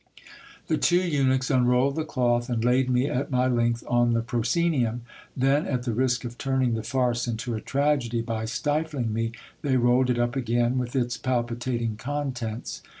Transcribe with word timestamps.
The 0.67 0.79
two 0.79 0.99
eunuchs 0.99 1.51
unrolled 1.51 1.95
the 1.95 2.03
cloth, 2.03 2.49
and 2.49 2.65
laid 2.65 2.89
me 2.89 3.07
at 3.07 3.29
my 3.29 3.45
length 3.45 3.83
on 3.87 4.13
the 4.13 4.23
pro 4.23 4.39
scenium; 4.39 5.01
then, 5.37 5.67
at 5.67 5.83
the 5.83 5.93
risk 5.93 6.25
of 6.25 6.39
turning 6.39 6.73
the 6.73 6.81
farce 6.81 7.27
into 7.27 7.53
a 7.53 7.61
tragedy 7.61 8.23
by 8.23 8.45
stifling 8.45 9.13
me, 9.13 9.33
they 9.61 9.77
rolled 9.77 10.09
it 10.09 10.17
up 10.17 10.35
again, 10.35 10.79
with 10.79 10.95
its 10.95 11.17
palpitating 11.17 11.97
contents. 11.97 12.81